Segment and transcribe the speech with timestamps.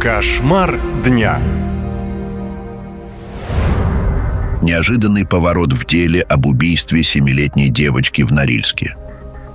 [0.00, 1.40] Кошмар дня.
[4.62, 8.96] Неожиданный поворот в деле об убийстве семилетней девочки в Норильске.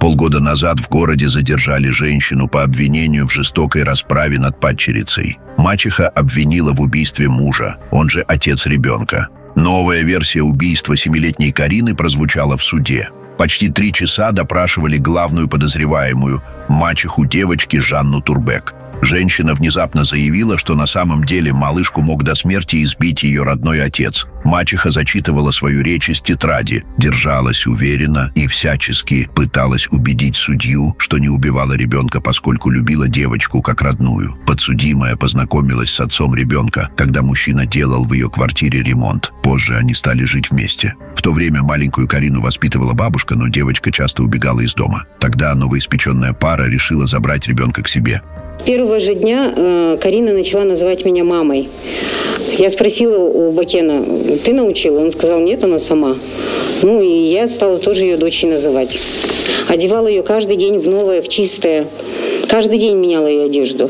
[0.02, 5.40] Полгода назад в городе задержали женщину по обвинению в жестокой расправе над падчерицей.
[5.58, 9.30] Мачеха обвинила в убийстве мужа, он же отец ребенка.
[9.56, 13.12] Новая версия убийства семилетней Карины прозвучала в суде.
[13.38, 18.74] Почти три часа допрашивали главную подозреваемую, мачеху девочки Жанну Турбек.
[19.04, 24.28] Женщина внезапно заявила, что на самом деле малышку мог до смерти избить ее родной отец.
[24.46, 31.28] Мачеха зачитывала свою речь из тетради, держалась уверенно и всячески пыталась убедить судью, что не
[31.28, 34.38] убивала ребенка, поскольку любила девочку как родную.
[34.48, 39.34] Подсудимая познакомилась с отцом ребенка, когда мужчина делал в ее квартире ремонт.
[39.44, 40.96] Позже они стали жить вместе.
[41.16, 45.06] В то время маленькую Карину воспитывала бабушка, но девочка часто убегала из дома.
[45.20, 48.22] Тогда новоиспеченная пара решила забрать ребенка к себе.
[48.66, 51.68] Первого же дня э, Карина начала называть меня мамой.
[52.58, 54.06] Я спросила у Бакена,
[54.46, 55.00] ты научила?
[55.00, 56.16] Он сказал, нет, она сама.
[56.82, 59.00] Ну и я стала тоже ее дочей называть.
[59.68, 61.88] Одевала ее каждый день в новое, в чистое.
[62.48, 63.90] Каждый день меняла ей одежду.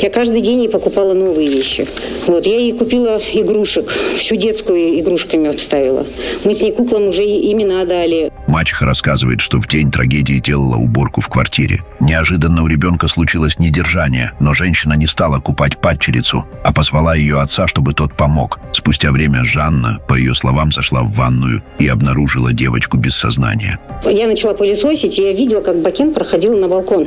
[0.00, 1.86] Я каждый день ей покупала новые вещи.
[2.26, 6.06] Вот, я ей купила игрушек, всю детскую игрушками обставила.
[6.44, 8.32] Мы с ней куклам уже имена дали.
[8.46, 11.82] Мачеха рассказывает, что в день трагедии делала уборку в квартире.
[12.00, 17.68] Неожиданно у ребенка случилось недержание, но женщина не стала купать падчерицу, а позвала ее отца,
[17.68, 18.58] чтобы тот помог.
[18.72, 23.78] Спустя время Жанна, по ее словам, зашла в ванную и обнаружила девочку без сознания.
[24.06, 27.06] Я начала пылесосить, и я видела, как Бакен проходил на балкон.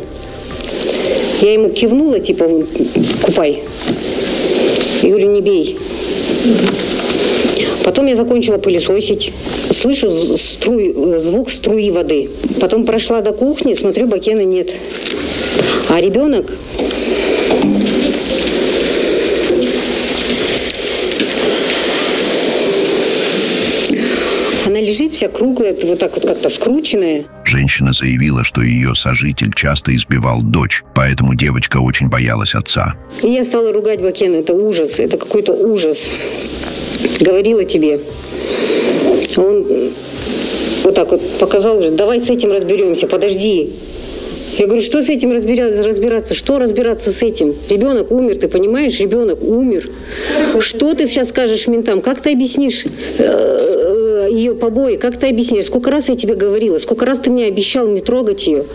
[1.43, 2.49] Я ему кивнула, типа,
[3.21, 3.61] купай.
[5.01, 5.77] И говорю, не бей.
[7.83, 9.33] Потом я закончила пылесосить.
[9.69, 12.29] Слышу струй, звук струи воды.
[12.61, 14.71] Потом прошла до кухни, смотрю, Бакена нет.
[15.89, 16.45] А ребенок
[24.65, 27.25] Она лежит вся круглая, вот так вот как-то скрученная.
[27.43, 32.95] Женщина заявила, что ее сожитель часто избивал дочь, поэтому девочка очень боялась отца.
[33.21, 34.35] И я стала ругать Бакена.
[34.35, 36.09] Это ужас, это какой-то ужас.
[37.19, 37.99] Говорила тебе.
[39.35, 39.65] Он
[40.83, 43.73] вот так вот показал, давай с этим разберемся, подожди.
[44.57, 46.35] Я говорю, что с этим разбираться?
[46.35, 47.55] Что разбираться с этим?
[47.69, 48.99] Ребенок умер, ты понимаешь?
[48.99, 49.89] Ребенок умер.
[50.59, 52.01] Что ты сейчас скажешь ментам?
[52.01, 52.85] Как ты объяснишь
[53.17, 53.62] э,
[54.33, 54.95] ее побои?
[54.95, 55.65] Как ты объяснишь?
[55.65, 56.77] Сколько раз я тебе говорила?
[56.77, 58.65] Сколько раз ты мне обещал не трогать ее?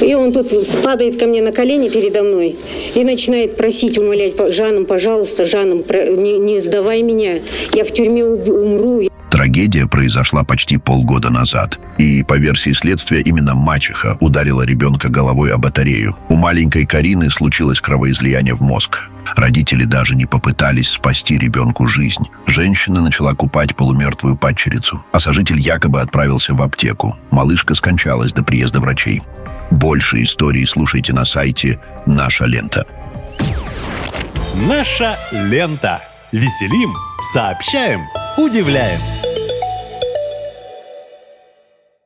[0.00, 0.48] И он тут
[0.82, 2.56] падает ко мне на колени передо мной
[2.94, 7.40] и начинает просить, умолять, Жаном, пожалуйста, Жаном, не, не сдавай меня,
[7.74, 9.11] я в тюрьме умру.
[9.42, 15.58] Трагедия произошла почти полгода назад, и, по версии следствия, именно мачеха ударила ребенка головой о
[15.58, 16.16] батарею.
[16.28, 19.10] У маленькой Карины случилось кровоизлияние в мозг.
[19.34, 22.22] Родители даже не попытались спасти ребенку жизнь.
[22.46, 27.16] Женщина начала купать полумертвую падчерицу, а сожитель якобы отправился в аптеку.
[27.32, 29.22] Малышка скончалась до приезда врачей.
[29.72, 32.86] Больше историй слушайте на сайте «Наша лента».
[34.68, 36.00] Наша лента.
[36.30, 36.94] Веселим,
[37.32, 38.02] сообщаем,
[38.38, 39.00] удивляем.